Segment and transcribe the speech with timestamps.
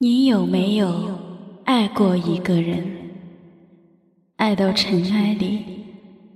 [0.00, 1.10] 你有没有
[1.64, 2.86] 爱过一个人？
[4.36, 5.64] 爱到尘埃里，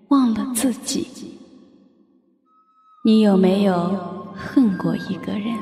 [0.09, 1.07] 忘了自己。
[3.05, 3.97] 你有没有
[4.35, 5.57] 恨过一个人？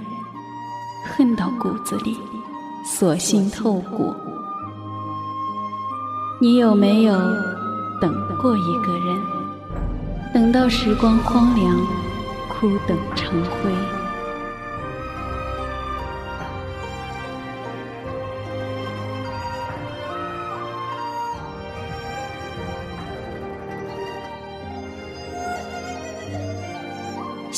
[1.05, 2.17] 恨到骨子里，
[2.87, 4.15] 索性透骨。
[6.41, 7.13] 你有没有
[8.01, 8.11] 等
[8.41, 9.23] 过一个人？
[10.33, 11.77] 等到时光荒凉，
[12.49, 14.00] 枯等成灰。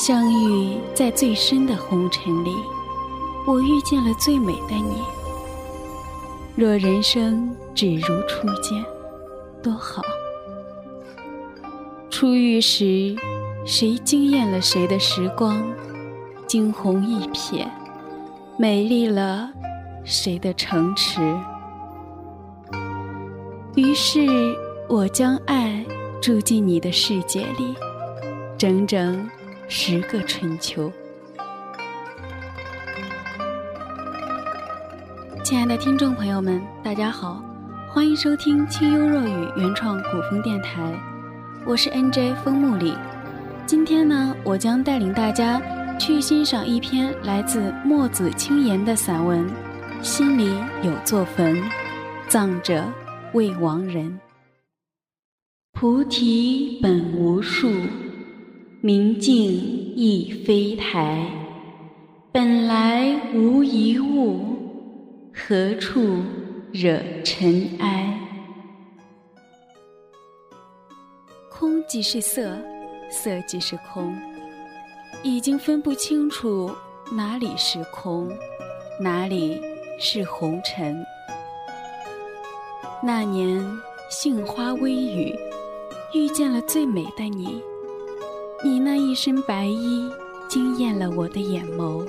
[0.05, 2.51] 相遇在最深的红尘里，
[3.47, 5.01] 我遇见了最美的你。
[6.57, 8.85] 若人生只如初见，
[9.63, 10.03] 多好。
[12.11, 13.15] 初遇时，
[13.65, 15.63] 谁惊艳了谁的时光，
[16.49, 17.65] 惊鸿一瞥，
[18.57, 19.53] 美丽了
[20.03, 21.21] 谁的城池。
[23.77, 24.27] 于是
[24.89, 25.87] 我将爱
[26.21, 27.73] 住进你的世界里，
[28.59, 29.25] 整整。
[29.69, 30.93] 十个春秋，
[35.45, 37.43] 亲爱的听众朋友们，大家好，
[37.89, 40.93] 欢迎收听清幽若雨原创古风电台，
[41.65, 42.97] 我是 NJ 风木里。
[43.67, 45.61] 今天呢，我将带领大家
[45.99, 49.49] 去欣赏一篇来自墨子青言的散文
[50.03, 51.63] 《心里有座坟，
[52.29, 52.85] 葬着
[53.33, 54.07] 未亡人》。
[55.73, 57.71] 菩提本无树。
[58.85, 59.39] 明镜
[59.95, 61.25] 亦非台，
[62.33, 64.41] 本来无一物，
[65.33, 66.17] 何处
[66.73, 68.19] 惹尘埃？
[71.49, 72.59] 空即是色，
[73.09, 74.19] 色即是空，
[75.23, 76.69] 已经分不清楚
[77.13, 78.29] 哪里是空，
[79.01, 79.61] 哪里
[80.01, 81.07] 是红尘。
[83.01, 83.65] 那年
[84.11, 85.33] 杏花微雨，
[86.13, 87.63] 遇见了最美的你。
[88.65, 90.09] 你那一身白衣，
[90.49, 92.07] 惊艳了我的眼眸，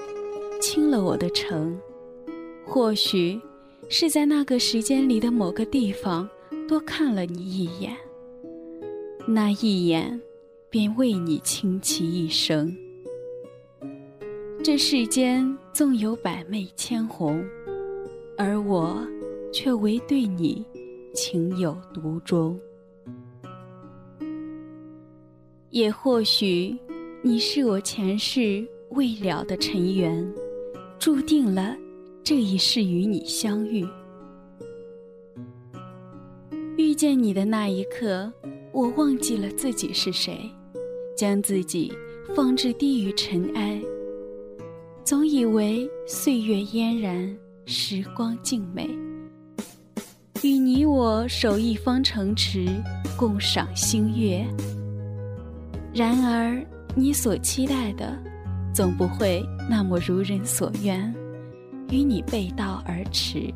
[0.61, 1.75] 倾了我的城。
[2.63, 3.41] 或许
[3.89, 6.29] 是在那个时间里的某个地方，
[6.67, 7.97] 多看了你一眼，
[9.25, 10.21] 那一眼
[10.69, 12.75] 便为你倾其一生。
[14.63, 17.43] 这世间纵有百媚千红，
[18.37, 18.95] 而我
[19.51, 20.63] 却唯对你
[21.15, 22.59] 情有独钟。
[25.73, 26.77] 也或许，
[27.23, 30.23] 你是我前世未了的尘缘，
[30.99, 31.75] 注定了
[32.23, 33.83] 这一世与你相遇。
[36.77, 38.31] 遇见你的那一刻，
[38.71, 40.47] 我忘记了自己是谁，
[41.17, 41.91] 将自己
[42.35, 43.81] 放置低于尘埃。
[45.03, 47.35] 总以为岁月嫣然，
[47.65, 48.87] 时光静美，
[50.43, 52.63] 与你我守一方城池，
[53.17, 54.45] 共赏星月。
[55.93, 56.59] 然而，
[56.95, 58.17] 你所期待的，
[58.73, 61.13] 总不会那么如人所愿，
[61.89, 63.53] 与你背道而驰。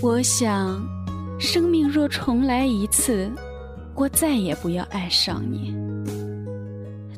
[0.00, 0.80] 我想，
[1.40, 3.28] 生命若重来一次，
[3.96, 5.74] 我再也不要爱上你。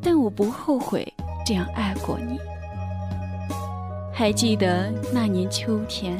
[0.01, 1.07] 但我不后悔
[1.45, 2.39] 这样爱过你。
[4.13, 6.17] 还记得那年秋天，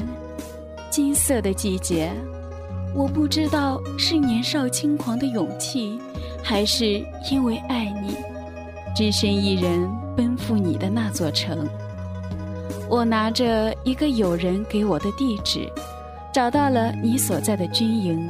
[0.91, 2.11] 金色的季节。
[2.95, 5.99] 我不知道是年少轻狂的勇气，
[6.43, 8.15] 还是因为爱你，
[8.95, 11.67] 只身一人奔赴你的那座城。
[12.89, 15.69] 我拿着一个友人给我的地址，
[16.33, 18.27] 找到了你所在的军营。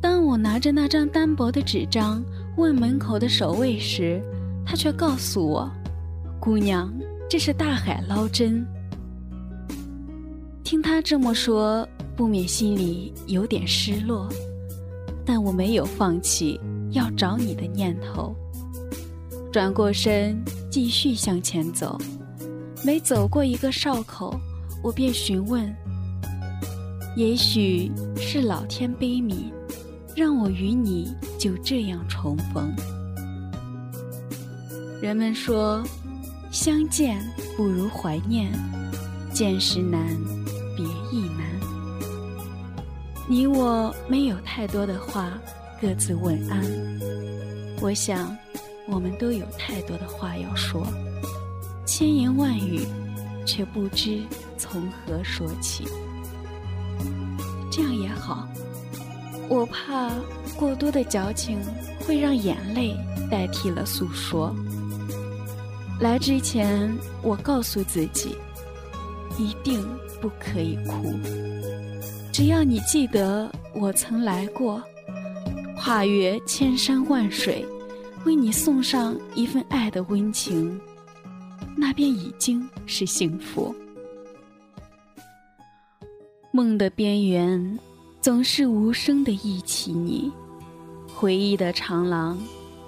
[0.00, 2.22] 当我拿着那张单薄的纸张
[2.56, 4.22] 问门口的守卫时，
[4.64, 5.70] 他却告诉我
[6.40, 6.90] ：“姑娘，
[7.28, 8.64] 这是大海捞针。”
[10.64, 11.86] 听他这么说。
[12.16, 14.28] 不免心里有点失落，
[15.24, 16.60] 但我没有放弃
[16.92, 18.34] 要找你的念头。
[19.52, 21.98] 转过身，继续向前走。
[22.84, 24.38] 每走过一个哨口，
[24.82, 25.74] 我便询问：
[27.16, 29.52] 也许是老天悲悯，
[30.14, 32.72] 让我与你就这样重逢。
[35.00, 35.82] 人们说，
[36.50, 37.20] 相见
[37.56, 38.52] 不如怀念，
[39.32, 40.06] 见时难，
[40.76, 41.43] 别亦难。
[43.26, 45.32] 你我没有太多的话，
[45.80, 46.62] 各自问安。
[47.80, 48.36] 我想，
[48.86, 50.86] 我们都有太多的话要说，
[51.86, 52.86] 千言万语，
[53.46, 54.20] 却不知
[54.58, 55.84] 从何说起。
[57.72, 58.46] 这样也好，
[59.48, 60.10] 我怕
[60.54, 61.58] 过多的矫情
[62.06, 62.94] 会让眼泪
[63.30, 64.54] 代替了诉说。
[65.98, 68.36] 来之前，我告诉自己，
[69.38, 69.82] 一定
[70.20, 71.18] 不可以哭。
[72.34, 74.82] 只要你记得我曾来过，
[75.76, 77.64] 跨越千山万水，
[78.24, 80.80] 为你送上一份爱的温情，
[81.76, 83.72] 那便已经是幸福。
[86.50, 87.78] 梦的边缘，
[88.20, 90.28] 总是无声的忆起你，
[91.06, 92.36] 回忆的长廊，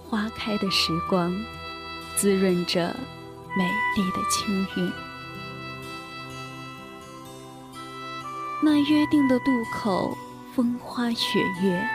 [0.03, 1.33] 花开的时光，
[2.17, 2.89] 滋润着
[3.57, 3.65] 美
[3.95, 5.06] 丽的青云。
[8.67, 10.19] 那约定的渡口，
[10.53, 11.89] 风花雪月，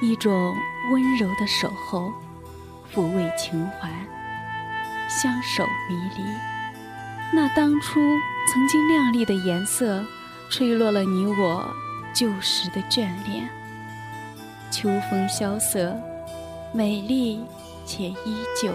[0.00, 0.56] 一种
[0.90, 2.10] 温柔的守候，
[2.90, 3.90] 抚慰情怀，
[5.06, 6.24] 相守迷离。
[7.30, 8.00] 那当初
[8.50, 10.02] 曾经亮丽的颜色。
[10.50, 11.66] 吹落了你我
[12.14, 13.48] 旧时的眷恋，
[14.70, 15.96] 秋风萧瑟，
[16.72, 17.42] 美丽
[17.84, 18.70] 且依旧。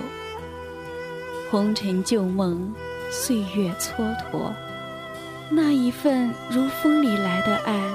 [1.50, 2.74] 红尘旧梦，
[3.12, 4.52] 岁月蹉跎，
[5.52, 7.92] 那一份如风里来的爱，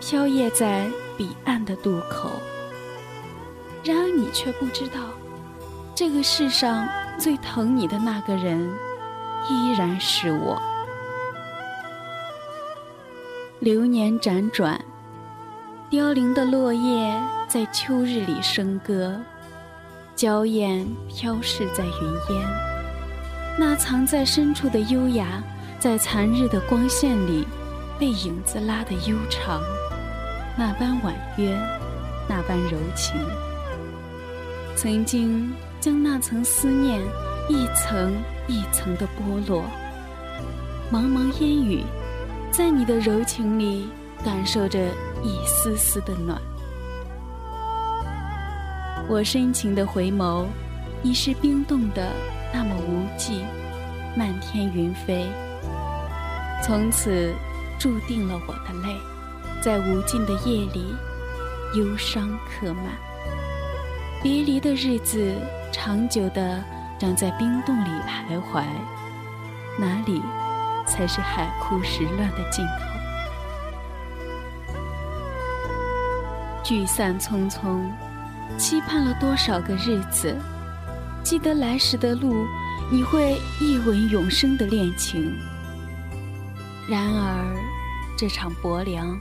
[0.00, 2.30] 飘曳在彼岸的渡口。
[3.84, 5.00] 然而你却不知道，
[5.94, 8.68] 这个世上最疼你的那个人，
[9.48, 10.60] 依然是我。
[13.60, 14.78] 流年辗转，
[15.88, 17.14] 凋零的落叶
[17.46, 19.20] 在秋日里笙歌，
[20.16, 22.48] 娇艳飘逝在云烟。
[23.58, 25.42] 那藏在深处的优雅，
[25.80, 27.46] 在残日的光线里，
[27.98, 29.62] 被影子拉得悠长。
[30.54, 31.58] 那般婉约，
[32.28, 33.16] 那般柔情。
[34.76, 35.50] 曾经
[35.80, 37.00] 将那层思念
[37.48, 38.12] 一层
[38.46, 39.64] 一层的剥落，
[40.92, 41.82] 茫茫烟雨。
[42.50, 43.88] 在你的柔情里，
[44.22, 44.78] 感受着
[45.22, 46.38] 一丝丝的暖。
[49.08, 50.44] 我深情的回眸，
[51.02, 52.12] 已是冰冻的
[52.52, 53.44] 那么无际，
[54.14, 55.24] 漫天云飞。
[56.62, 57.34] 从此，
[57.78, 58.96] 注定了我的泪，
[59.60, 60.94] 在无尽的夜里，
[61.74, 62.84] 忧伤刻满。
[64.22, 65.34] 别离的日子，
[65.72, 66.62] 长久的
[66.98, 68.62] 长在冰冻里徘徊，
[69.78, 70.22] 哪里？
[70.86, 72.72] 才是海枯石烂的尽头。
[76.64, 77.80] 聚散匆匆，
[78.58, 80.36] 期盼了多少个日子？
[81.22, 82.46] 记得来时的路，
[82.90, 85.32] 你会一吻永生的恋情。
[86.90, 87.56] 然而，
[88.16, 89.16] 这场薄凉，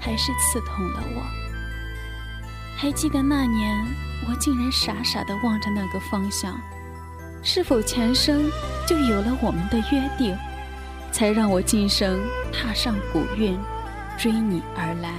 [0.00, 1.22] 还是刺痛了我。
[2.76, 3.84] 还记得那年，
[4.28, 6.56] 我竟然傻傻的望着那个方向，
[7.42, 8.48] 是否前生
[8.86, 10.38] 就有了我们的约定？
[11.10, 12.20] 才让我今生
[12.52, 13.58] 踏上古韵，
[14.16, 15.12] 追你而来。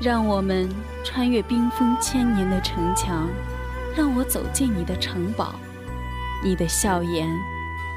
[0.00, 0.72] 让我们
[1.04, 3.28] 穿越冰封千年的城墙，
[3.96, 5.56] 让我走进你的城堡。
[6.44, 7.28] 你的笑颜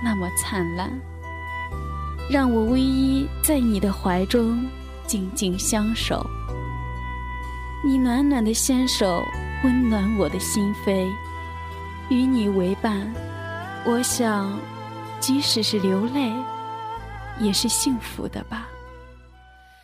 [0.04, 0.92] 那么灿烂，
[2.32, 4.66] 让我偎依在你的怀中，
[5.06, 6.26] 静静相守。
[7.84, 9.22] 你暖暖的纤手
[9.66, 11.06] 温暖我的心扉，
[12.10, 13.14] 与你为伴，
[13.86, 14.58] 我想。
[15.20, 16.32] 即使是流泪，
[17.40, 18.68] 也是幸福的吧。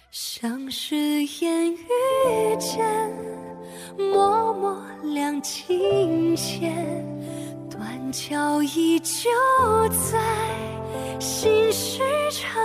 [0.10, 1.78] 像是烟雨
[2.58, 3.14] 间，
[4.00, 7.06] 默默两情牵，
[7.70, 9.30] 断桥依旧
[9.90, 10.20] 在，
[11.20, 12.00] 心事
[12.32, 12.62] 成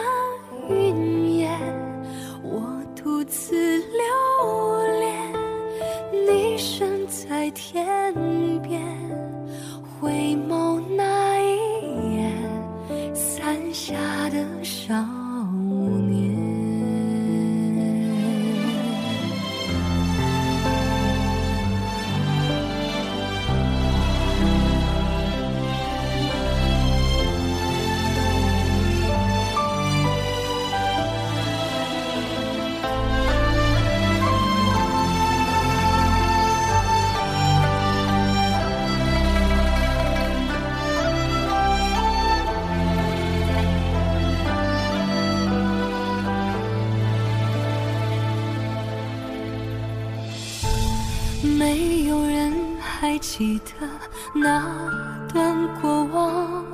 [53.12, 53.86] 还记得
[54.34, 56.64] 那段过往，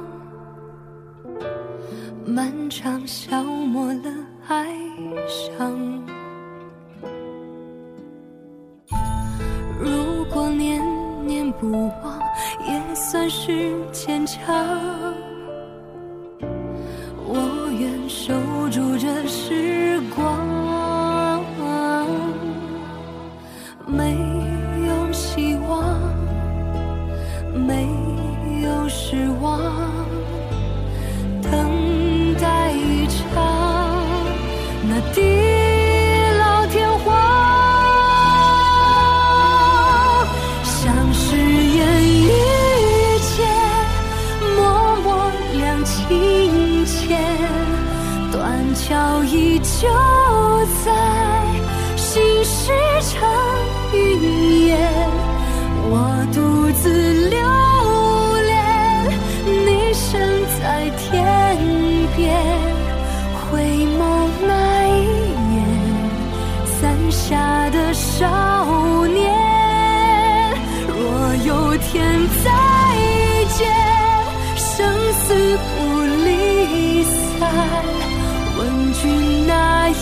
[2.24, 4.04] 漫长消磨了
[4.46, 4.72] 哀
[5.26, 6.00] 伤。
[9.80, 10.80] 如果念
[11.26, 12.20] 念不忘，
[12.68, 14.46] 也算是坚强。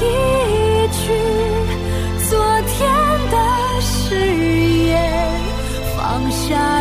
[0.04, 1.04] 一句
[2.28, 2.76] 昨天
[3.30, 3.36] 的
[3.80, 4.14] 誓
[4.86, 4.94] 言，
[5.96, 6.75] 放下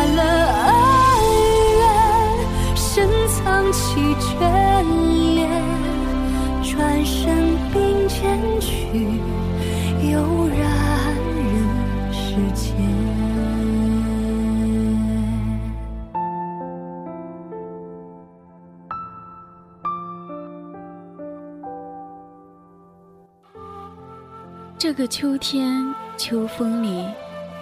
[24.96, 27.04] 个秋天，秋风里，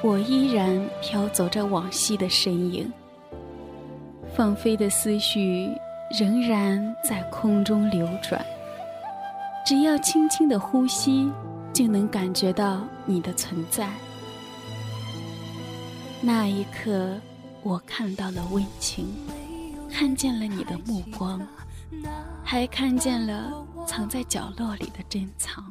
[0.05, 2.91] 我依然飘走着往昔的身影。
[4.37, 5.69] 放飞的思绪
[6.17, 8.41] 仍然在空中流转。
[9.67, 11.29] 只要轻轻的呼吸，
[11.73, 13.91] 就能感觉到你的存在。
[16.21, 17.17] 那一刻，
[17.65, 19.13] 我看到了温情，
[19.91, 21.45] 看见了你的目光，
[22.45, 23.53] 还看见了
[23.89, 25.65] 藏在角落里的珍藏。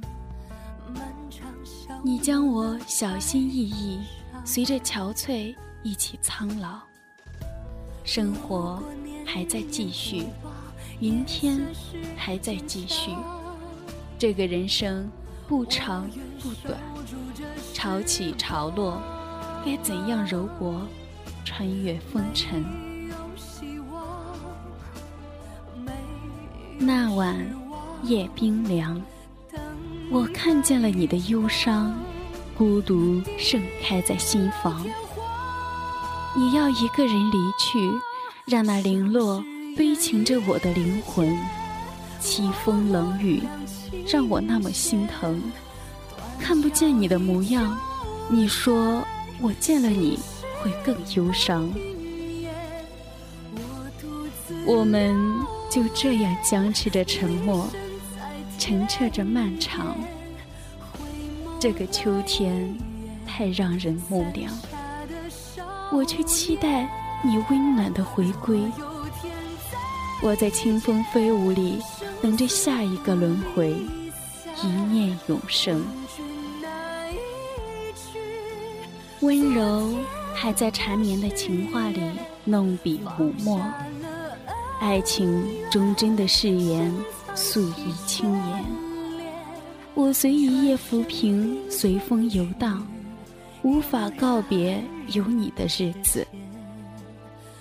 [2.05, 4.01] 你将我小心翼翼，
[4.43, 6.81] 随着憔悴一起苍老。
[8.03, 8.83] 生活
[9.25, 10.25] 还在继续，
[10.99, 11.61] 明天
[12.17, 13.11] 还在继续。
[14.19, 15.09] 这个人生
[15.47, 16.09] 不长
[16.41, 16.77] 不短，
[17.73, 19.01] 潮起潮落，
[19.65, 20.81] 该怎样柔薄，
[21.45, 22.65] 穿越风尘？
[26.77, 27.37] 那晚
[28.03, 29.01] 夜冰凉。
[30.11, 31.93] 我看见了你的忧伤，
[32.57, 34.85] 孤独盛开在心房。
[36.35, 37.91] 你要一个人离去，
[38.45, 39.43] 让那零落
[39.75, 41.37] 悲情着我的灵魂。
[42.21, 43.41] 凄风冷雨，
[44.07, 45.41] 让我那么心疼。
[46.39, 47.77] 看不见你的模样，
[48.29, 49.03] 你说
[49.41, 50.19] 我见了你
[50.61, 51.71] 会更忧伤。
[54.65, 55.15] 我们
[55.69, 57.67] 就这样僵持着沉默。
[58.63, 59.97] 澄澈着漫长，
[61.59, 62.73] 这个秋天
[63.27, 64.57] 太让人木凉，
[65.91, 66.89] 我却期待
[67.25, 68.57] 你温暖的回归。
[70.21, 71.77] 我在清风飞舞里
[72.21, 73.75] 等着下一个轮回，
[74.63, 75.83] 一念永生。
[79.19, 79.93] 温柔
[80.33, 82.01] 还在缠绵的情话里
[82.45, 83.61] 弄笔涂墨，
[84.79, 86.89] 爱情忠贞的誓言。
[87.35, 88.52] 素衣轻言，
[89.95, 92.85] 我随一叶浮萍，随风游荡，
[93.61, 94.83] 无法告别
[95.13, 96.25] 有你的日子。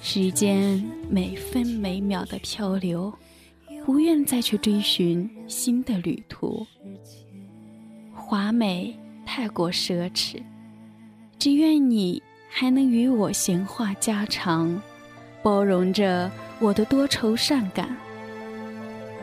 [0.01, 3.13] 时间每分每秒的漂流，
[3.85, 6.67] 不愿再去追寻新的旅途。
[8.15, 10.43] 华美太过奢侈，
[11.39, 14.81] 只愿你还能与我闲话家常，
[15.43, 17.95] 包容着我的多愁善感。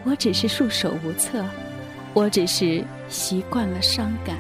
[0.03, 1.43] 我只是束手无策，
[2.13, 4.37] 我只是习惯了伤感，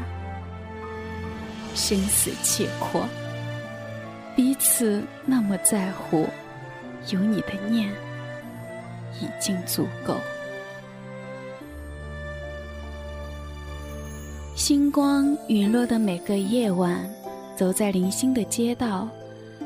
[1.75, 3.03] 生死契阔，
[4.35, 6.27] 彼此那么在乎，
[7.11, 7.89] 有你的念
[9.19, 10.15] 已经足够。
[14.55, 17.09] 星光陨落的每个夜晚，
[17.55, 19.07] 走在零星的街道，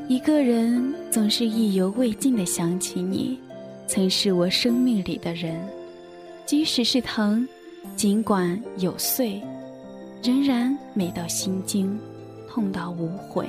[0.08, 3.40] 一个人总是意犹未尽的想起你，
[3.88, 5.60] 曾是我生命里的人。
[6.46, 7.48] 即使是疼，
[7.96, 9.42] 尽管有碎，
[10.24, 12.00] 仍然美到心惊，
[12.50, 13.48] 痛到无悔。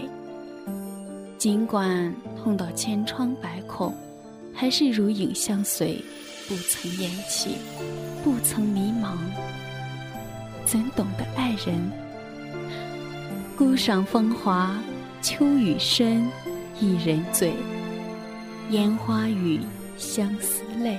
[1.38, 3.95] 尽管痛到千疮百孔，
[4.53, 6.03] 还是如影相随，
[6.49, 7.57] 不曾言弃，
[8.23, 9.17] 不曾迷茫。
[10.64, 11.91] 怎懂得爱人？
[13.57, 14.76] 孤赏风华，
[15.21, 16.26] 秋雨深，
[16.81, 17.53] 一人醉。
[18.71, 19.61] 烟花雨，
[19.97, 20.99] 相思泪。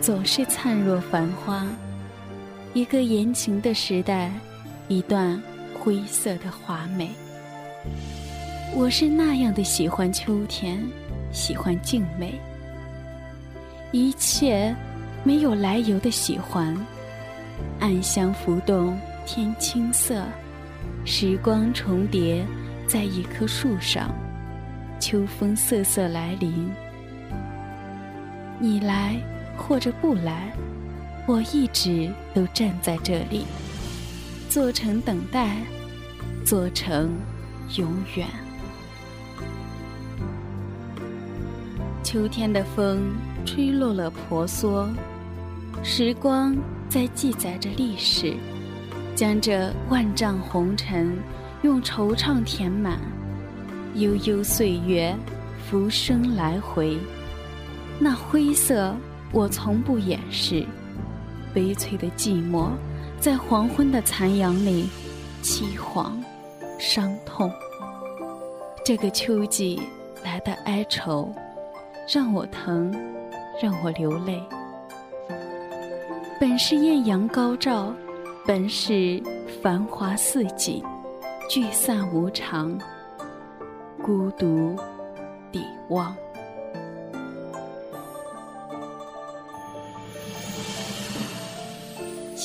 [0.00, 1.66] 总是灿若繁花，
[2.72, 4.32] 一个言情的时代，
[4.88, 5.40] 一段
[5.78, 7.10] 灰色的华美。
[8.74, 10.82] 我是那样的喜欢秋天，
[11.32, 12.40] 喜欢静美，
[13.92, 14.74] 一切
[15.22, 16.74] 没有来由的喜欢。
[17.78, 20.24] 暗香浮动，天青色，
[21.04, 22.42] 时光重叠
[22.86, 24.10] 在一棵树上，
[24.98, 26.70] 秋风瑟瑟来临，
[28.58, 29.14] 你来。
[29.60, 30.52] 或者不来，
[31.28, 33.44] 我一直都站在这里，
[34.48, 35.58] 做成等待，
[36.44, 37.10] 做成
[37.76, 38.26] 永远。
[42.02, 43.12] 秋天的风
[43.46, 44.88] 吹落了婆娑，
[45.84, 46.56] 时光
[46.88, 48.34] 在记载着历史，
[49.14, 51.16] 将这万丈红尘
[51.62, 52.98] 用惆怅填满，
[53.94, 55.14] 悠悠岁月，
[55.68, 56.98] 浮生来回。
[58.00, 58.96] 那灰色，
[59.32, 60.66] 我从不掩饰；
[61.54, 62.70] 悲催的寂寞，
[63.20, 64.88] 在黄昏的残阳里，
[65.42, 66.12] 凄惶、
[66.78, 67.50] 伤痛。
[68.84, 69.80] 这个秋季
[70.24, 71.32] 来的哀愁，
[72.12, 72.92] 让我疼，
[73.62, 74.42] 让我流泪。
[76.40, 77.94] 本是艳阳高照，
[78.46, 79.22] 本是
[79.62, 80.82] 繁华似锦，
[81.48, 82.76] 聚散无常，
[84.02, 84.74] 孤独
[85.52, 86.16] 抵望。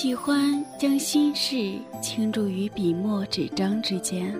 [0.05, 4.31] 喜欢将心事倾注于笔墨纸张之间。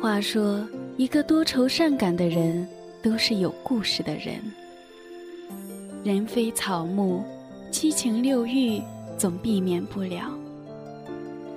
[0.00, 2.66] 话说，一个多愁善感的人，
[3.02, 4.40] 都是有故事的人。
[6.02, 7.22] 人非草木，
[7.70, 8.80] 七情六欲
[9.18, 10.34] 总避免不了。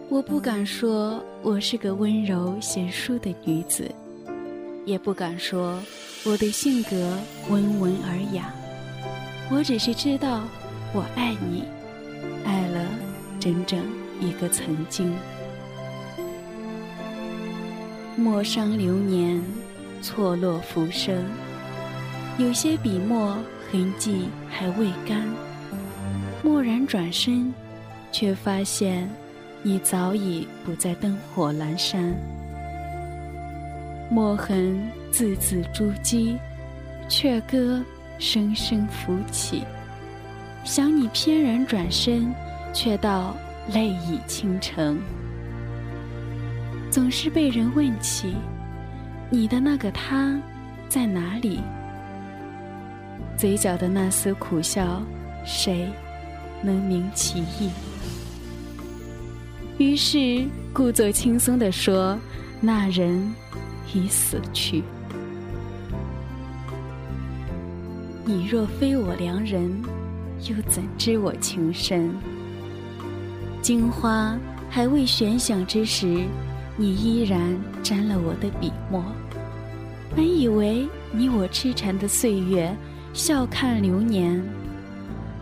[0.09, 3.89] 我不敢说我是个温柔贤淑的女子，
[4.83, 5.81] 也不敢说
[6.25, 7.17] 我的性格
[7.49, 8.53] 温文尔雅。
[9.49, 10.41] 我只是知道，
[10.93, 11.63] 我爱你。
[13.41, 13.79] 整整
[14.19, 15.11] 一个曾经，
[18.15, 19.41] 墨伤流年，
[19.99, 21.15] 错落浮生。
[22.37, 23.35] 有些笔墨
[23.71, 25.27] 痕迹还未干，
[26.43, 27.51] 蓦然转身，
[28.11, 29.09] 却发现
[29.63, 32.13] 你早已不在灯火阑珊。
[34.11, 36.37] 墨痕字字珠玑，
[37.09, 37.83] 却歌
[38.19, 39.63] 声声浮起。
[40.63, 42.31] 想你翩然转身，
[42.73, 43.35] 却道
[43.73, 44.99] 泪已倾城。
[46.89, 48.35] 总是被人问起，
[49.29, 50.39] 你的那个他，
[50.89, 51.59] 在哪里？
[53.37, 55.01] 嘴角的那丝苦笑，
[55.45, 55.87] 谁
[56.61, 57.69] 能明其意？
[59.77, 62.17] 于是故作轻松地说
[62.61, 63.33] ：“那人
[63.93, 64.83] 已死去。”
[68.25, 69.71] 你若非我良人。
[70.49, 72.15] 又怎知我情深？
[73.61, 74.37] 金花
[74.69, 76.25] 还未悬响之时，
[76.75, 79.03] 你依然沾了我的笔墨。
[80.15, 82.75] 本以为你我痴缠的岁月，
[83.13, 84.43] 笑看流年，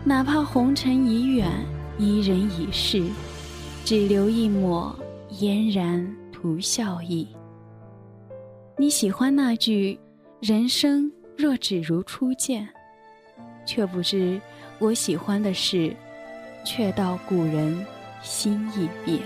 [0.04, 1.50] 哪怕红尘已远，
[1.98, 3.02] 伊人已逝，
[3.84, 4.94] 只留一抹
[5.40, 7.26] 嫣然图笑意。
[8.76, 9.98] 你喜欢那句
[10.40, 12.68] “人生若只如初见”，
[13.66, 14.40] 却不知。
[14.78, 15.94] 我喜欢的是，
[16.64, 17.84] 却道古人
[18.22, 19.20] 心已变。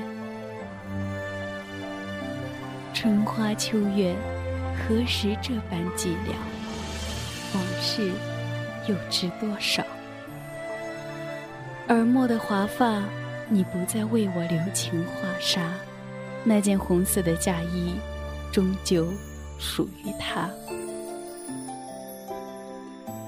[2.93, 4.15] 春花秋月，
[4.77, 6.35] 何时这般寂寥？
[7.55, 8.11] 往事
[8.89, 9.83] 又知多少？
[11.89, 13.03] 耳墨的华发，
[13.49, 15.61] 你不再为我留情画纱。
[16.45, 17.95] 那件红色的嫁衣，
[18.53, 19.09] 终究
[19.59, 20.49] 属于他。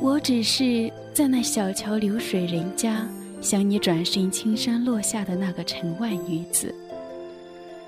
[0.00, 3.06] 我只是在那小桥流水人家，
[3.48, 6.74] 想你转身青山落下的那个城外女子。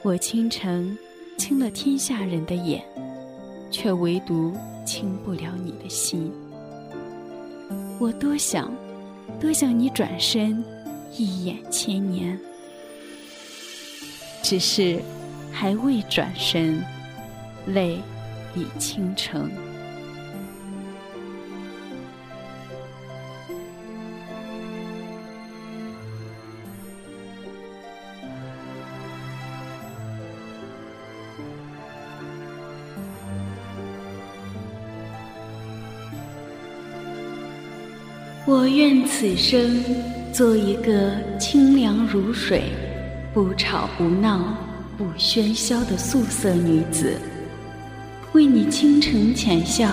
[0.02, 0.96] 我倾城，
[1.36, 2.80] 倾了天下人的眼，
[3.68, 6.32] 却唯独倾不了你的心。
[7.98, 8.72] 我多想，
[9.40, 10.64] 多想你转身，
[11.16, 12.38] 一眼千年。
[14.40, 15.02] 只是，
[15.50, 16.80] 还未转身，
[17.66, 17.98] 泪
[18.54, 19.50] 已倾城。
[38.68, 39.82] 愿此生
[40.32, 42.64] 做一个清凉如水、
[43.32, 44.56] 不吵不闹、
[44.96, 47.16] 不喧嚣的素色女子，
[48.32, 49.88] 为你倾城浅笑、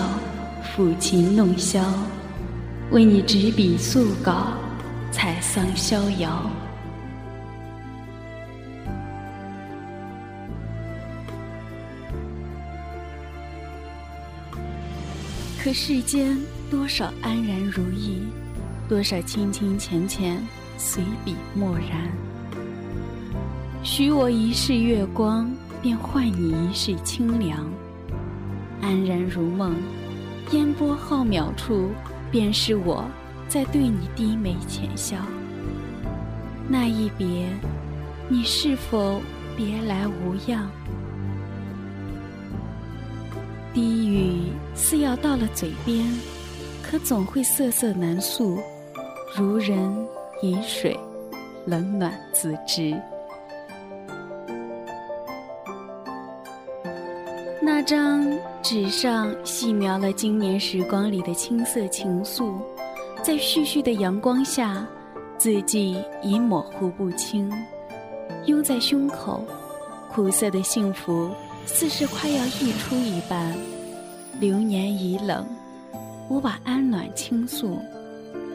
[0.62, 1.82] 抚琴弄箫，
[2.90, 4.52] 为你执笔素稿、
[5.10, 6.48] 采桑逍遥。
[15.58, 16.38] 可世间
[16.70, 18.22] 多少安然如意？
[18.88, 20.40] 多少清清浅浅，
[20.78, 22.08] 随笔墨然。
[23.82, 25.50] 许我一世月光，
[25.82, 27.68] 便换你一世清凉。
[28.80, 29.74] 安然如梦，
[30.52, 31.90] 烟波浩渺处，
[32.30, 33.04] 便是我
[33.48, 35.16] 在对你低眉浅笑。
[36.68, 37.48] 那一别，
[38.28, 39.20] 你是否
[39.56, 40.68] 别来无恙？
[43.74, 46.06] 低语似要到了嘴边，
[46.82, 48.60] 可总会涩涩难诉，
[49.38, 49.94] 如人
[50.40, 50.98] 饮水，
[51.66, 52.98] 冷暖自知。
[57.60, 58.26] 那张
[58.62, 62.54] 纸上细描了经年时光里的青涩情愫，
[63.22, 64.86] 在煦煦的阳光下，
[65.36, 67.52] 字迹已模糊不清，
[68.46, 69.44] 拥在胸口，
[70.10, 71.30] 苦涩的幸福
[71.66, 73.54] 似是快要溢出一般。
[74.40, 75.46] 流年已冷，
[76.26, 77.78] 我把安暖倾诉，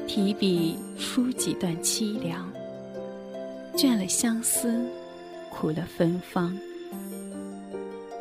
[0.08, 2.52] 提笔书几段凄凉，
[3.76, 4.86] 倦了相思，
[5.50, 6.58] 苦了芬芳。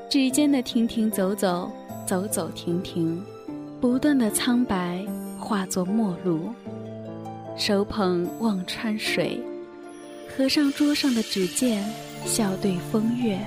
[0.09, 1.71] 指尖的停停走走，
[2.07, 3.23] 走走停停，
[3.81, 5.05] 不断的苍白
[5.38, 6.53] 化作陌路。
[7.57, 9.40] 手捧忘川水，
[10.29, 11.83] 合上桌上的纸笺，
[12.25, 13.38] 笑对风月。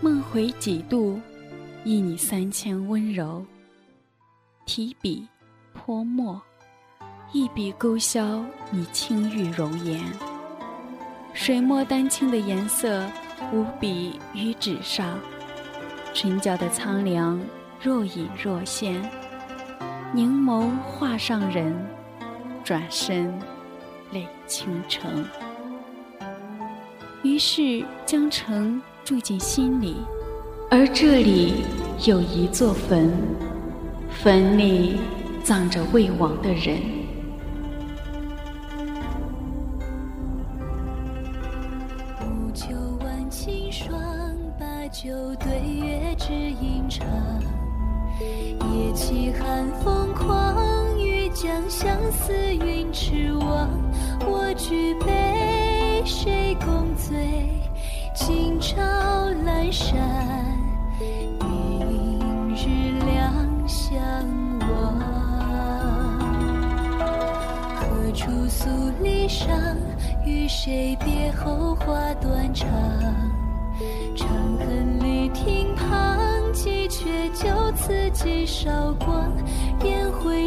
[0.00, 1.20] 梦回几度，
[1.84, 3.44] 忆你三千温柔。
[4.66, 5.26] 提笔
[5.90, 6.40] 泼墨，
[7.32, 10.00] 一笔勾销你青玉容颜。
[11.34, 13.04] 水墨丹青的颜色。
[13.52, 15.18] 无笔于纸上，
[16.14, 17.40] 唇角的苍凉
[17.82, 19.02] 若隐若现。
[20.12, 21.74] 凝眸画上人，
[22.62, 23.36] 转身
[24.12, 25.24] 泪倾城。
[27.24, 29.96] 于是将城住进心里，
[30.70, 31.64] 而这里
[32.06, 33.10] 有一座坟，
[34.08, 35.00] 坟里
[35.50, 36.99] 葬着未亡的人。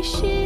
[0.04, 0.43] 是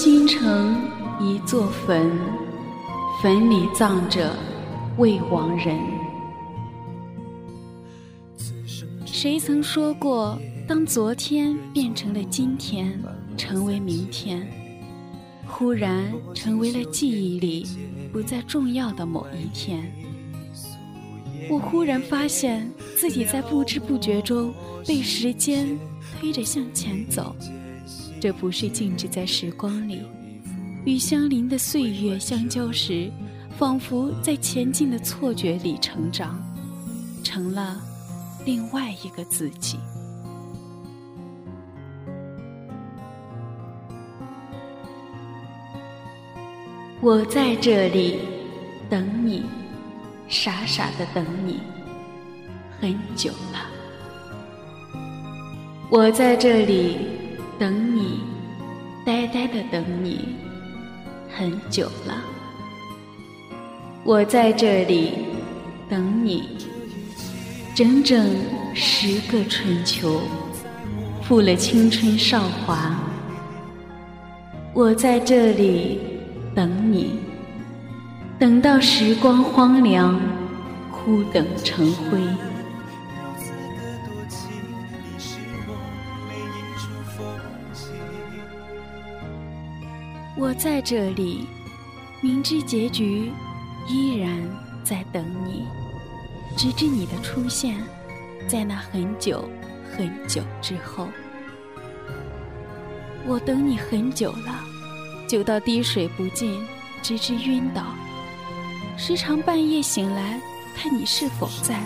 [0.00, 0.76] 新城，
[1.20, 2.08] 一座坟，
[3.20, 4.32] 坟里葬着
[4.96, 5.76] 未亡人。
[9.04, 12.96] 谁曾说过，当昨天变成了今天，
[13.36, 14.48] 成为明天，
[15.44, 17.66] 忽然成为了记忆里
[18.12, 19.92] 不再重要的某一天。
[21.50, 24.54] 我忽然发现自己在不知不觉中
[24.86, 25.76] 被时间
[26.20, 27.34] 推着向前走。
[28.20, 30.02] 这不是静止在时光里。
[30.84, 33.10] 与相邻的岁月相交时
[33.58, 36.40] 仿佛在前进的错觉里成长
[37.22, 37.78] 成了
[38.46, 39.78] 另外一个自己。
[47.00, 48.18] 我在这里
[48.88, 49.44] 等你
[50.26, 51.60] 傻傻的等你
[52.80, 53.66] 很久了。
[55.90, 56.96] 我在这里
[57.58, 57.87] 等你。
[59.08, 60.36] 呆呆的等你，
[61.34, 62.22] 很久了。
[64.04, 65.14] 我在这里
[65.88, 66.46] 等你，
[67.74, 68.36] 整整
[68.74, 70.20] 十个春秋，
[71.22, 73.00] 负了青春韶华。
[74.74, 76.00] 我在这里
[76.54, 77.12] 等你，
[78.38, 80.20] 等到时光荒凉，
[80.92, 82.20] 枯等成灰。
[90.48, 91.46] 我在这里，
[92.22, 93.30] 明知结局，
[93.86, 94.40] 依然
[94.82, 95.66] 在等你，
[96.56, 97.78] 直至你的出现，
[98.46, 99.46] 在那很久
[99.94, 101.06] 很久之后。
[103.26, 104.64] 我等你很久了，
[105.28, 106.58] 久到滴水不进，
[107.02, 107.84] 直至晕倒。
[108.96, 110.40] 时常半夜醒来，
[110.74, 111.84] 看你是否在，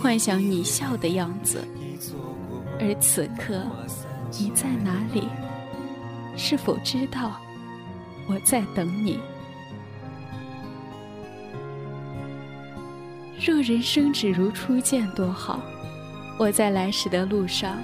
[0.00, 1.66] 幻想你笑的样子。
[2.78, 3.66] 而此刻，
[4.38, 5.26] 你在哪里？
[6.36, 7.32] 是否知道
[8.30, 9.18] 我在等你？
[13.44, 15.58] 若人生只如初见，多好！
[16.38, 17.76] 我在来时的路上，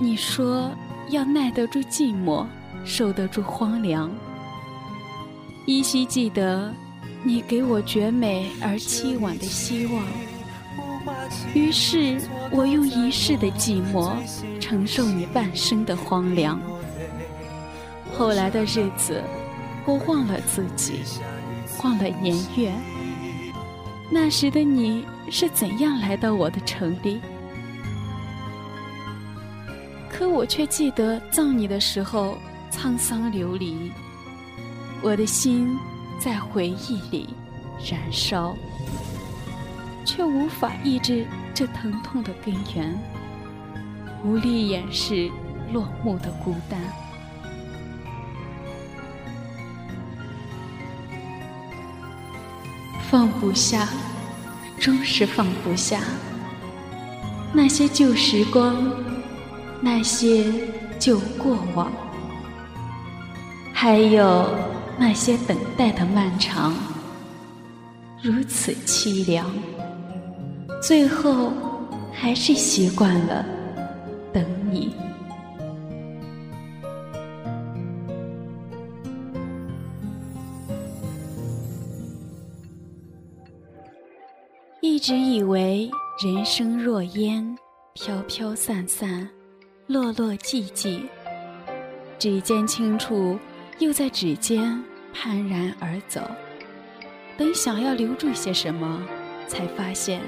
[0.00, 0.70] 你说。
[1.08, 2.46] 要耐得住寂寞，
[2.84, 4.08] 受得住荒凉。
[5.66, 6.72] 依稀记得
[7.24, 10.04] 你给我绝美而凄婉的希望，
[11.52, 12.20] 于是
[12.52, 14.12] 我用一世的寂寞
[14.60, 16.60] 承受你半生的荒凉。
[18.16, 19.20] 后来的日子，
[19.90, 21.00] 我忘了自己，
[21.82, 22.72] 忘了年月。
[24.08, 27.20] 那时的你是怎样来到我的城里？
[30.08, 32.38] 可我却记得葬你的时候
[32.70, 33.90] 沧桑流离，
[35.02, 35.76] 我的心
[36.20, 37.28] 在回忆里
[37.90, 38.54] 燃烧，
[40.04, 42.96] 却无法抑制这疼痛的根源，
[44.24, 45.28] 无力掩饰
[45.72, 46.80] 落幕的孤单。
[53.10, 53.88] 放不下，
[54.78, 56.00] 终是放不下
[57.52, 58.76] 那些旧时光。
[59.82, 60.44] 那些
[60.98, 61.90] 旧过往，
[63.72, 64.54] 还有
[64.98, 66.74] 那些等待的漫长，
[68.20, 69.50] 如此凄凉，
[70.82, 71.50] 最后
[72.12, 73.42] 还是习惯了
[74.34, 74.94] 等你。
[85.00, 85.90] 直以为
[86.22, 87.56] 人生若烟，
[87.94, 89.26] 飘飘散散。
[89.86, 91.00] 落落寂寂，
[92.18, 93.38] 指尖轻触，
[93.78, 96.20] 又在指尖攀然而走。
[97.38, 99.02] 等想要留住些什么，
[99.48, 100.20] 才发现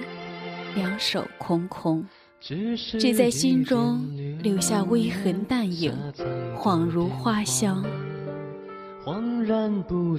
[0.75, 2.05] 两手空空，
[2.41, 4.01] 只在心中
[4.43, 5.93] 留下微痕淡影，
[6.59, 7.85] 恍如花香。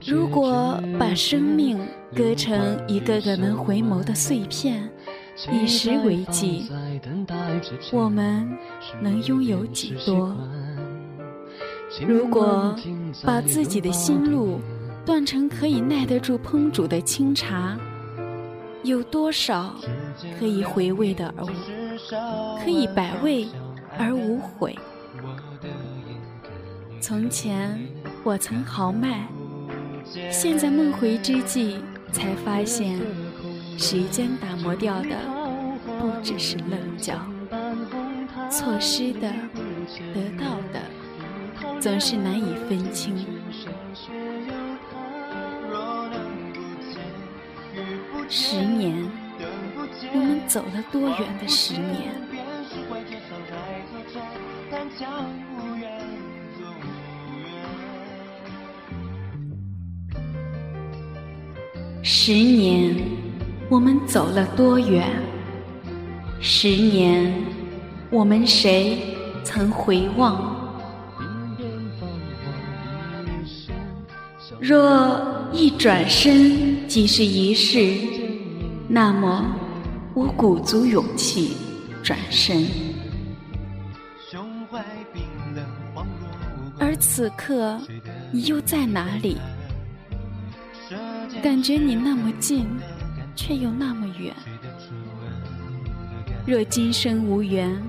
[0.05, 1.79] 如果把生命
[2.15, 4.89] 割成一个个能回眸的碎片。
[5.51, 6.69] 以时为计，
[7.91, 8.47] 我们
[9.01, 10.31] 能拥有几多？
[12.07, 12.75] 如果
[13.25, 14.59] 把自己的心路
[15.03, 17.75] 断成可以耐得住烹煮的清茶，
[18.83, 19.73] 有多少
[20.39, 21.43] 可以回味的而
[22.63, 23.47] 可以百味
[23.97, 24.77] 而无悔？
[27.01, 27.79] 从前
[28.25, 29.27] 我曾豪迈，
[30.31, 31.81] 现在梦回之际，
[32.11, 32.99] 才发现。
[33.77, 35.09] 时间打磨掉的
[35.99, 37.15] 不只是棱角，
[38.49, 39.33] 错失的、
[40.13, 43.25] 得到的，总是难以分清。
[48.29, 48.95] 十年，
[50.13, 52.13] 我们走了多远的十年？
[62.03, 62.95] 十年。
[63.69, 65.09] 我们走了多远？
[66.41, 67.33] 十年，
[68.11, 68.97] 我们谁
[69.43, 70.53] 曾回望？
[74.59, 77.97] 若一转身即是一世，
[78.87, 79.55] 那么
[80.13, 81.55] 我鼓足勇气
[82.03, 82.67] 转身。
[86.77, 87.79] 而此刻，
[88.31, 89.37] 你又在哪里？
[91.43, 92.65] 感觉你那么近。
[93.35, 94.33] 却又那么远。
[96.45, 97.81] 若今生无缘，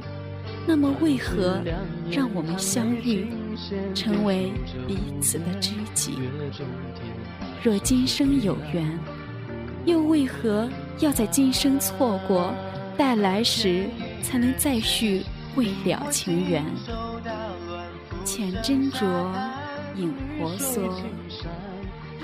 [0.67, 1.61] 那么为何
[2.11, 3.29] 让我们相遇？
[3.95, 4.53] 成为
[4.89, 6.19] 彼此的知己。
[7.63, 8.99] 若今生有缘，
[9.85, 12.53] 又为何要在今生错过，
[12.97, 13.87] 待来时
[14.23, 15.25] 才能再续
[15.57, 16.65] 未了情缘？
[18.25, 19.05] 浅斟酌，
[19.95, 20.83] 影婆娑，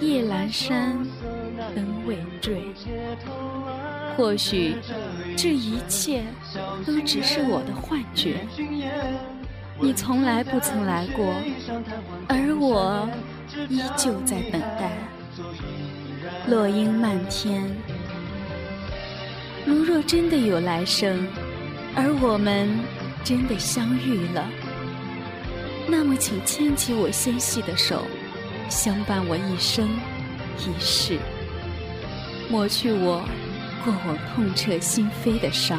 [0.01, 0.97] 夜阑珊，
[1.75, 2.63] 灯未坠。
[4.17, 4.77] 或许
[5.37, 6.23] 这一切
[6.85, 8.41] 都只是我的幻觉，
[9.79, 11.35] 你从来不曾来过，
[12.29, 13.09] 而我
[13.69, 14.91] 依旧在等待。
[16.49, 17.65] 落英漫天，
[19.65, 21.27] 如若真的有来生，
[21.95, 22.69] 而我们
[23.25, 24.47] 真的相遇了。
[25.89, 28.05] 那么，请牵起我纤细的手，
[28.69, 29.89] 相伴我一生
[30.59, 31.19] 一世，
[32.51, 33.23] 抹去我
[33.85, 35.79] 过往痛彻心扉的伤。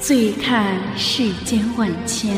[0.00, 2.36] 醉看世间万千，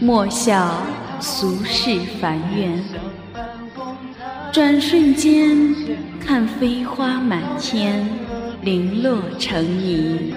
[0.00, 0.82] 莫笑
[1.20, 2.82] 俗世凡缘。
[4.50, 5.74] 转瞬间，
[6.18, 8.08] 看飞花满天。
[8.62, 10.34] 零落成泥，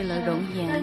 [0.00, 0.82] 憔悴了容颜，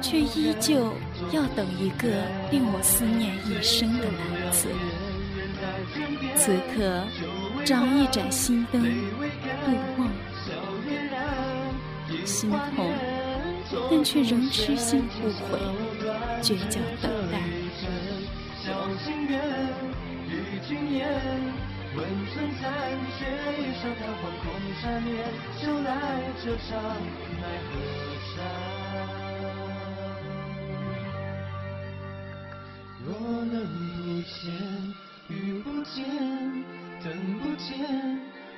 [0.00, 0.94] 却依旧
[1.32, 2.08] 要等一个
[2.50, 4.68] 令我思念一生的男子。
[6.36, 7.04] 此刻，
[7.64, 10.08] 找一盏心灯度梦，
[12.24, 12.90] 心痛，
[13.90, 15.58] 但却仍痴心不悔。
[16.42, 17.38] 倔强等待。
[21.96, 22.66] 问春残
[23.16, 23.24] 雪
[23.56, 24.44] 衣上叹黄空
[24.82, 25.14] 缠绵，
[25.62, 25.88] 就来
[26.42, 26.74] 这场
[27.40, 27.70] 奈何
[28.34, 28.42] 山。
[33.04, 33.08] 若
[33.44, 33.54] 能
[34.02, 34.52] 不见，
[35.28, 36.04] 遇不见，
[37.02, 37.72] 等不见，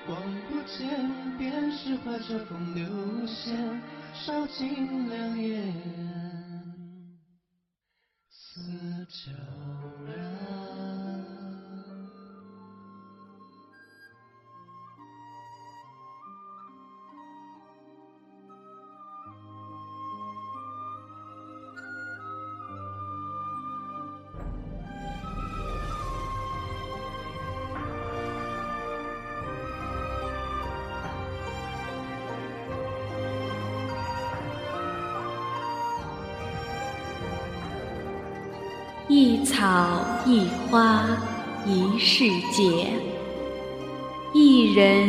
[0.09, 0.17] 望
[0.49, 3.83] 不见，便是怀着风流线，
[4.15, 5.75] 烧尽良缘。
[9.09, 9.96] 旧人。
[40.77, 41.07] 花
[41.65, 42.89] 一世界，
[44.35, 45.09] 一人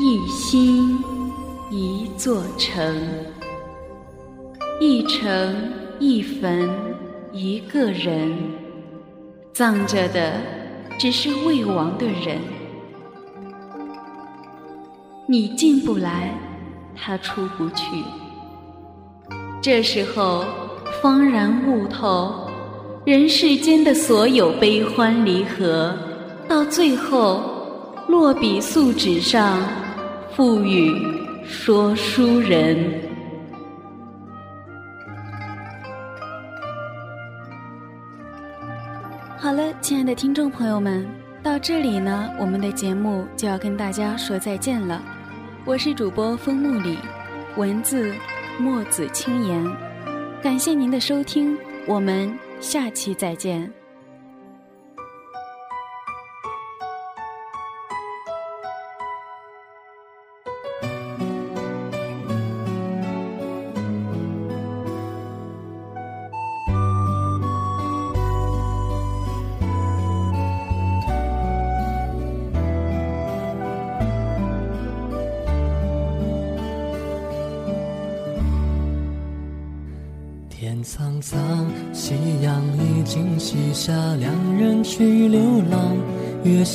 [0.00, 1.04] 一心
[1.70, 2.98] 一座城，
[4.80, 6.66] 一城一坟
[7.30, 8.32] 一个人，
[9.52, 10.32] 葬着的
[10.98, 12.38] 只是未亡的人。
[15.28, 16.34] 你进不来，
[16.96, 18.02] 他出不去，
[19.60, 20.46] 这时候
[21.02, 22.48] 方然悟透。
[23.04, 25.92] 人世间的所有悲欢离合，
[26.48, 27.42] 到最后
[28.06, 29.60] 落笔素纸上，
[30.36, 30.94] 赋予
[31.44, 32.76] 说书人。
[39.36, 41.04] 好了，亲爱的听众朋友们，
[41.42, 45.02] 到这里呢，我们的节目就要跟大家说再见了。
[45.64, 46.96] 我是主播风木里，
[47.56, 48.14] 文字
[48.60, 49.66] 墨子青言，
[50.40, 52.32] 感谢您的收听，我们。
[52.62, 53.81] 下期再见。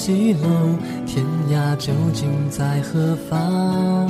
[0.07, 0.47] 西楼，
[1.05, 4.07] 天涯究竟在何方？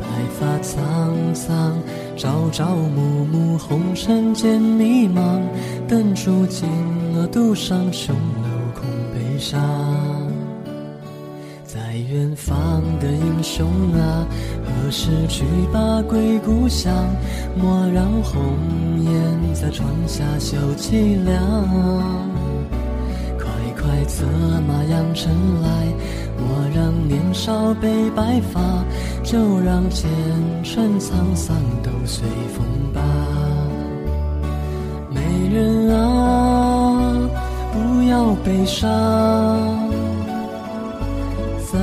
[0.00, 0.06] 白
[0.40, 1.74] 发苍苍，
[2.16, 5.42] 朝朝暮暮，红尘间迷茫。
[5.86, 6.66] 灯烛尽
[7.12, 9.60] 了，独上琼楼空悲伤。
[11.66, 11.78] 在
[12.10, 14.26] 远方的英雄啊，
[14.64, 16.90] 何时去把归故乡？
[17.60, 18.42] 莫让红
[19.04, 22.55] 颜在窗下绣凄凉。
[24.06, 24.24] 策
[24.66, 25.32] 马扬尘
[25.62, 25.68] 来，
[26.38, 28.60] 莫让年少被白发，
[29.22, 30.10] 就让前
[30.62, 33.00] 尘沧桑都随风吧。
[35.10, 37.28] 美人啊，
[37.72, 38.16] 不要。
[38.44, 38.86] 悲伤，
[41.72, 41.78] 在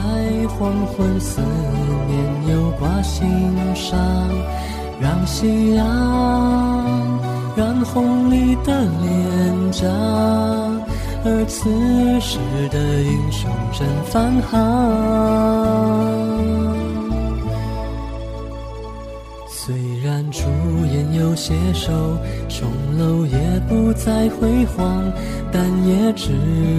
[0.47, 1.41] 黄昏思
[2.07, 3.27] 念又挂心
[3.75, 3.99] 上，
[5.01, 5.83] 让夕阳
[7.57, 9.87] 染红你的脸颊，
[11.25, 11.69] 而此
[12.19, 12.37] 时
[12.69, 14.59] 的英雄正返航。
[19.47, 20.41] 虽然朱
[20.91, 21.93] 颜有些瘦，
[22.49, 23.37] 钟楼也
[23.69, 25.01] 不再辉煌，
[25.49, 26.33] 但夜之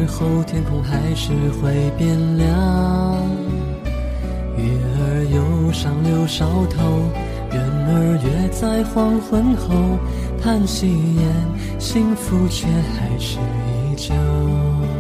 [0.07, 1.33] 后天空还是
[1.63, 2.47] 会变亮。
[4.59, 4.65] 月
[4.99, 7.09] 儿又上柳梢头，
[7.51, 9.99] 人儿约在黄昏后，
[10.43, 11.25] 叹息言
[11.79, 14.94] 幸福却还是依旧。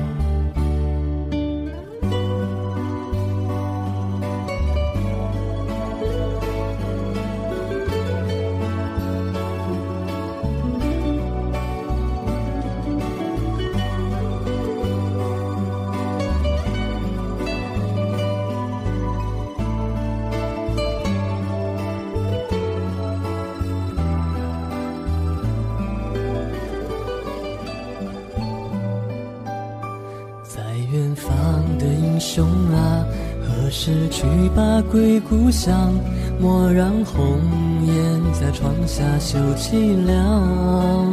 [35.34, 35.92] 故乡？
[36.38, 37.40] 莫让红
[37.84, 37.94] 颜
[38.32, 41.12] 在窗下绣凄凉。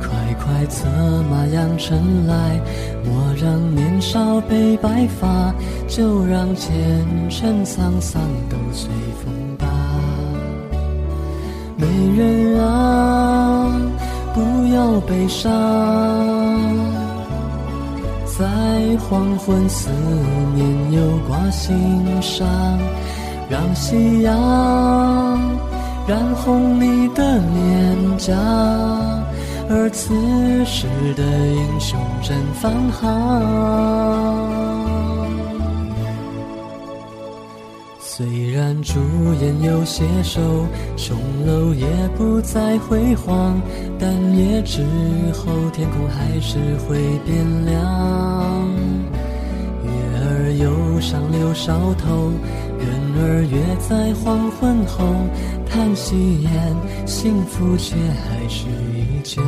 [0.00, 0.08] 快
[0.40, 0.86] 快策
[1.28, 2.60] 马扬尘来，
[3.04, 5.52] 莫让年少被白发，
[5.88, 6.72] 就让前
[7.28, 8.88] 尘沧桑都随
[9.24, 9.66] 风吧。
[11.76, 13.68] 美人啊，
[14.32, 14.40] 不
[14.72, 15.50] 要悲伤。
[18.38, 18.46] 在
[18.98, 19.90] 黄昏思
[20.54, 20.77] 念
[21.50, 22.46] 心上，
[23.48, 24.32] 让夕阳
[26.06, 28.34] 染红你的脸颊，
[29.68, 30.14] 而此
[30.64, 34.48] 时的英雄正返航。
[38.00, 38.98] 虽然朱
[39.40, 40.40] 颜有些瘦，
[40.96, 41.86] 钟楼也
[42.16, 43.60] 不再辉煌，
[43.98, 44.82] 但夜之
[45.32, 48.68] 后天空还是会变亮。
[51.00, 52.32] 上柳梢头，
[52.78, 52.88] 人
[53.20, 55.04] 儿约在黄昏后，
[55.68, 56.76] 叹息言
[57.06, 59.42] 幸福却还是依旧。